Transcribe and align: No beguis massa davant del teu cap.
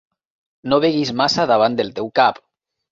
No 0.73 0.79
beguis 0.87 1.13
massa 1.21 1.47
davant 1.55 1.79
del 1.83 1.97
teu 2.01 2.13
cap. 2.23 2.45